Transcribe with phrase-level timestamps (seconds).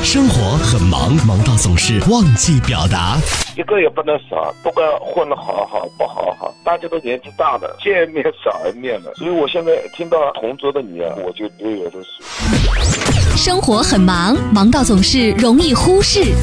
[0.00, 3.16] 生活很忙，忙到总是忘记表达。
[3.56, 9.12] 一个也不能少，不管混得好好不好好，大家都年纪大了， 见面少一面了。
[9.14, 12.02] 所以我现在听到同桌的你啊，我就流眼泪水。
[13.36, 16.34] 生活很忙，忙到总是容易忽视。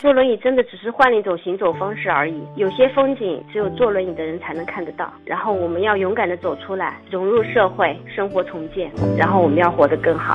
[0.00, 5.12] 坐轮椅真的只是换了一种行走方式而已，有些风景只有坐轮椅的人才能看得到。
[5.26, 10.34] 然后我们要勇敢的走出来，融入社会，生活重建，然后我们要活得更好。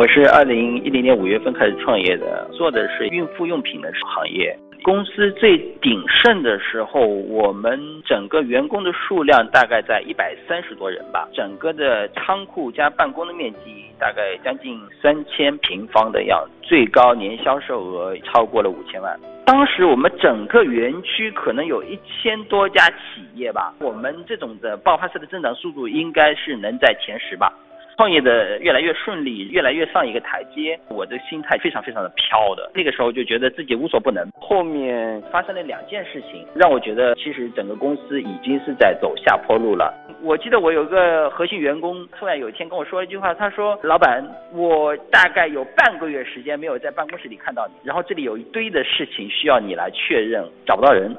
[0.00, 4.58] 我是二零一零年五月份开始创业的，做的是孕妇用品的行业。
[4.82, 19.14] 公司最鼎盛的时候，我们整个员工的数量大概在一百三十多人吧，整个的仓库加办公的面积大概将近三千平方的样子，最高年销售额超过了五千万。
[19.44, 27.52] 当时我们整个园区可能有一千多家企业吧，我们这种的爆发式的增长速度应该是能在前十吧。
[28.00, 32.70] 创业的越来越顺利，越来越上一个台阶，我的心态非常非常的飘的。
[32.74, 34.26] 那个时候就觉得自己无所不能。
[34.40, 39.92] 后面发生了两件事情，让我觉得其实整个公司已经是在走下坡路了。
[40.22, 51.14] 我记得我有一个核心员工突然有一天跟我说一句话，他说：“老板，我大概有半个月时间没有在办公室里看到你，然后这里有一堆的事情需要你来确认，找不到人。”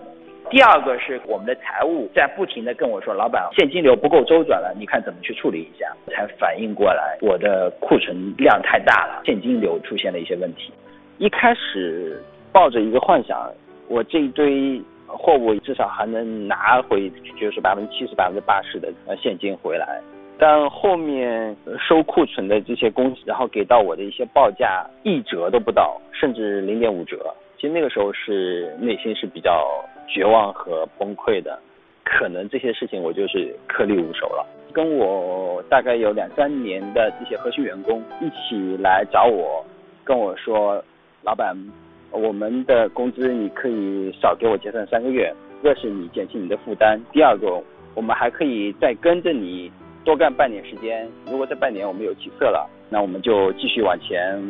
[0.51, 5.89] 第二个是我们的财务在不停的跟我说，老板现金流不够周转了，你看怎么去处理一下？
[6.07, 10.73] 才反应过来，我的库存量太大了，现金流出现了一些问题。
[11.19, 12.21] 一开始
[12.51, 13.49] 抱着一个幻想，
[13.87, 20.01] 我这一堆货物至少还能拿回，就是百分之七十、百分之八十的呃现金回来。
[20.37, 27.33] 但后面收库存的这些公司，然后给到我的一些报价一折都不到，甚至零点五折。
[27.55, 29.65] 其实那个时候是内心是比较。
[30.11, 31.57] 绝望和崩溃的，
[32.03, 34.45] 可能这些事情我就是颗粒无收了。
[34.73, 39.65] 跟我大概有两三年的这些核心员工一起来找我，
[40.03, 40.83] 跟我说，
[41.23, 41.55] 老板，
[42.11, 45.33] 我们的工资你可以少给我结算三个月，
[45.63, 47.61] 一是你减轻你的负担，第二个
[47.95, 49.71] 我们还可以再跟着你
[50.03, 51.09] 多干半年时间。
[51.27, 54.41] 如果这半年我们有起色了，那我们就继续往前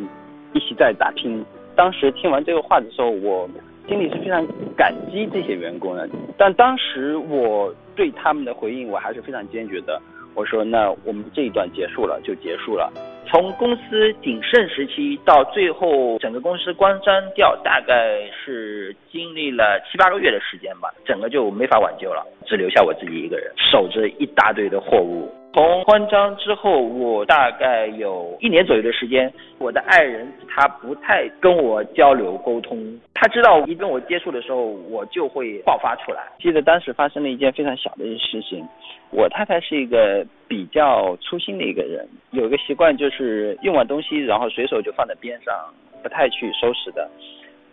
[0.54, 1.44] 一起再打拼。
[1.76, 3.48] 当时听完这个话的时候，我。
[3.88, 10.00] 心里是非常感激这些员工的，但当时我对他们的回应我还是非常坚决的。
[10.34, 12.90] 我说：“那我们这一段结束了就结束了。
[13.26, 36.22] 从公司鼎盛时期到最后整个公司关张掉，大概是经历了七八个月的时间吧，整个就没法挽救了，只留下我自己一个人，守着一大堆的货物。”从关张之后，我大概有一年左右的时间，我的爱人他不太跟我交流沟通，他知道一跟我接触的时候，我就会爆发出来。
[36.40, 38.66] 记得当时发生了一件非常小的一件事情，
[39.10, 45.54] 我太太是一个比较粗心的一个人，有一个习惯就是用完东西然后随手就放在边上，
[46.02, 47.06] 不太去收拾的。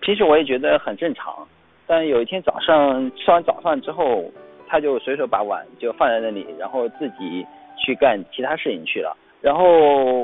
[0.01, 1.47] 平时我也觉得很正常，
[1.87, 4.25] 但有一天早上吃完早饭之后，
[4.67, 7.47] 他就随手把碗就放在那里，然后自己。
[7.89, 9.63] 去干其他事情去了，然后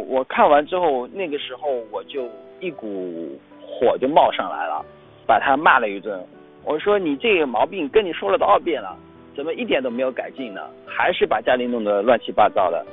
[0.02, 4.86] 我看完之后，那个时候我就一股火就冒上来了，
[5.26, 6.24] 把他骂了一顿。
[6.64, 8.96] 我说你这个毛病跟你说了多少遍了，
[9.36, 10.62] 怎么一点都没有改进呢？
[10.86, 12.86] 还是把家里弄得乱七八糟的。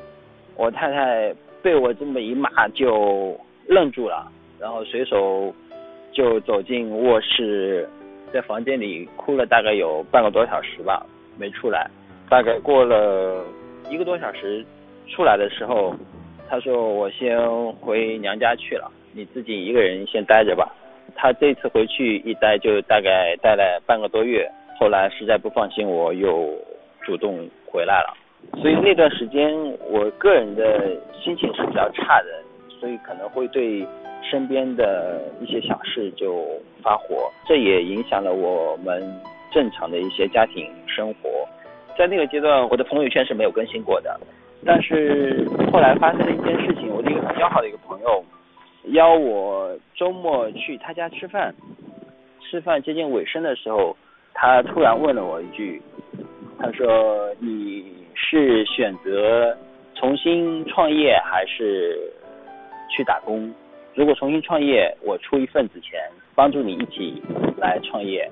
[0.57, 4.27] 我太太被我这么一骂就愣住了，
[4.59, 5.55] 然后随手
[6.13, 7.87] 就走进卧室，
[8.33, 11.05] 在房间里哭了大概有半个多小时吧，
[11.39, 11.91] 没出来。
[12.31, 13.45] 大概过了。
[13.89, 14.65] 一个多小时
[15.09, 15.95] 出来的时候，
[16.49, 20.75] 他说我先回娘家去了，你自己一个人先待着吧。
[21.15, 26.55] 他这次回去一待就大概待了半个多月，后来实在不放心，我又
[27.03, 28.17] 主动回来了。
[28.61, 29.53] 所以那段时间
[29.91, 30.91] 我个人的
[31.23, 32.43] 心情是比较差的，
[32.81, 33.87] 所以可能会对
[34.23, 36.47] 身边的一些小事就
[36.83, 39.03] 发火，这也影响了我们
[39.53, 41.47] 正常的一些家庭生活。
[41.97, 44.19] 在那个阶段，我的朋友圈是没有更新过的。
[44.65, 48.25] 但是后来发生了一件事情，我的一个很要好的一个朋友
[48.93, 51.55] 邀我周末去他家吃饭。
[52.41, 53.97] 吃饭接近尾声的时候，
[54.35, 55.81] 他突然问了我一句，
[56.59, 59.57] 他说：“你是选择
[59.95, 61.99] 重新创业还是
[62.91, 63.53] 去打工？
[63.95, 65.99] 如果重新创业，我出一份子钱
[66.35, 67.23] 帮助你一起
[67.57, 68.31] 来创业。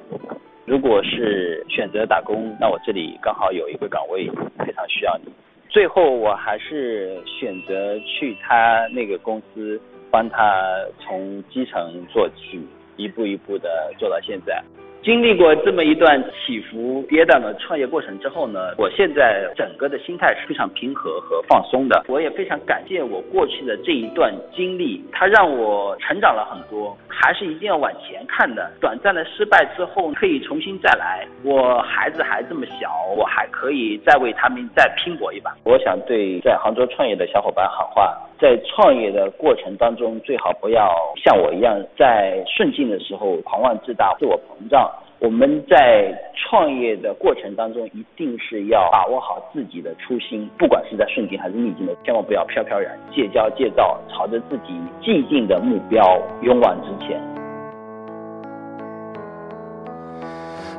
[0.67, 5.33] 如果是选择打工，那我这里刚好有一个岗位非常需要你。
[5.69, 9.81] 最后我还是选择去他那个公司，
[10.11, 12.61] 帮他从基层做起，
[12.97, 14.63] 一步一步的做到现在。
[15.03, 22.05] 经历过这么一段起伏跌宕的创业过程之后呢，我现在整个的心态是非常平和和放松的。
[22.07, 26.97] 我也非常感谢我过去的这一段经历，它让我成长了很多。
[27.09, 28.71] 还是一定要往前看的。
[28.81, 31.27] 短暂的失败之后可以重新再来。
[31.45, 35.55] 我孩子还这么小，我还可以再为他们再拼搏一把。
[35.65, 44.90] 我想对在杭州创业的小伙伴喊话：在创业的过程当中，最好不要像我一样，在顺境的时候狂妄自大、自我膨胀。
[45.21, 57.21] 我们在创业的过程当中，一定是要把握好自己的初心，不管是在顺境还是逆境的，千万不要飘飘然，戒骄戒躁，朝着自己既定的目标勇往直前。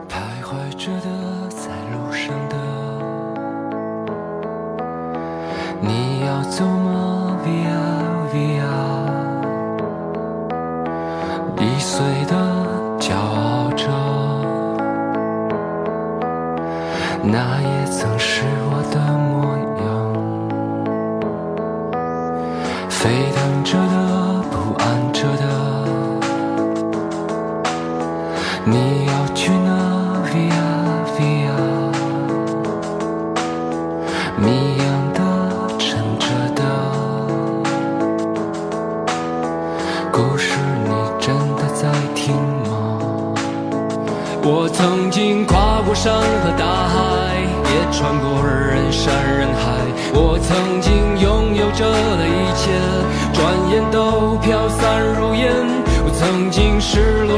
[0.10, 2.56] 徘徊着的，在路上的，
[5.82, 7.78] 你要走吗？Via
[8.34, 8.66] Via，
[11.58, 12.36] 易碎的，
[17.24, 18.42] 那也曾是
[18.72, 19.41] 我的梦。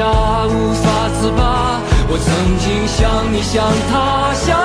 [0.00, 1.78] 无法自拔
[2.08, 4.61] 我曾经像你像他像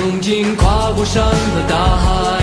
[0.00, 2.39] 曾经跨过山和大海